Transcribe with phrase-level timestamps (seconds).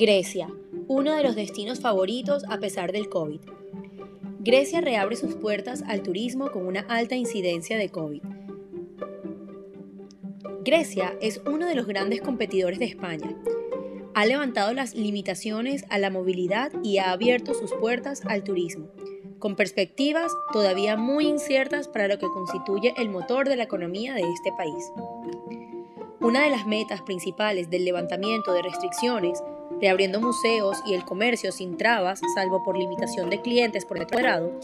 [0.00, 0.48] Grecia,
[0.86, 3.40] uno de los destinos favoritos a pesar del COVID.
[4.38, 8.22] Grecia reabre sus puertas al turismo con una alta incidencia de COVID.
[10.64, 13.36] Grecia es uno de los grandes competidores de España.
[14.14, 18.86] Ha levantado las limitaciones a la movilidad y ha abierto sus puertas al turismo,
[19.40, 24.22] con perspectivas todavía muy inciertas para lo que constituye el motor de la economía de
[24.22, 24.92] este país.
[26.20, 29.42] Una de las metas principales del levantamiento de restricciones
[29.80, 34.58] reabriendo museos y el comercio sin trabas, salvo por limitación de clientes por cuadrado,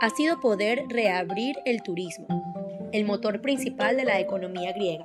[0.00, 2.26] ha sido poder reabrir el turismo,
[2.92, 5.04] el motor principal de la economía griega,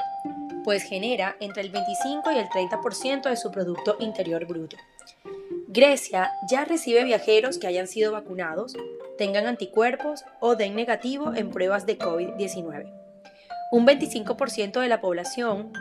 [0.63, 4.77] pues genera entre el 25 y el 30% de su Producto Interior Bruto.
[5.67, 8.75] Grecia ya recibe viajeros que hayan sido vacunados,
[9.17, 12.91] tengan anticuerpos o den negativo en pruebas de COVID-19.
[13.72, 15.73] Un 25% de la población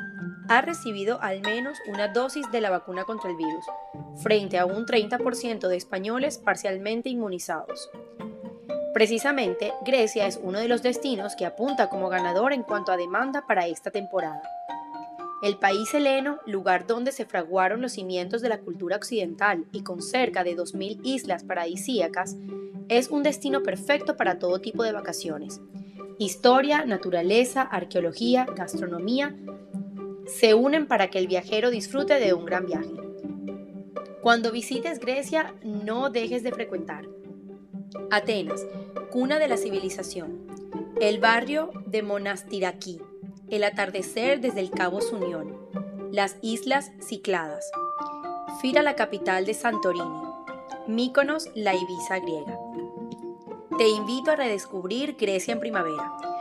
[0.48, 3.64] ha recibido al menos una dosis de la vacuna contra el virus,
[4.16, 7.90] frente a un 30% de españoles parcialmente inmunizados.
[8.92, 13.46] Precisamente, Grecia es uno de los destinos que apunta como ganador en cuanto a demanda
[13.46, 14.42] para esta temporada.
[15.42, 20.00] El país heleno, lugar donde se fraguaron los cimientos de la cultura occidental y con
[20.00, 22.36] cerca de 2.000 islas paradisíacas,
[22.88, 25.60] es un destino perfecto para todo tipo de vacaciones.
[26.18, 29.34] Historia, naturaleza, arqueología, gastronomía
[30.26, 32.92] se unen para que el viajero disfrute de un gran viaje.
[34.22, 37.06] Cuando visites Grecia, no dejes de frecuentar
[38.10, 38.66] Atenas,
[39.10, 40.46] cuna de la civilización,
[41.00, 43.00] el barrio de Monastiraki,
[43.50, 45.56] el atardecer desde el Cabo Sunión,
[46.10, 47.70] las islas Cicladas,
[48.60, 50.22] Fira la capital de Santorini,
[50.86, 52.58] Míconos la Ibiza griega.
[53.76, 56.33] Te invito a redescubrir Grecia en primavera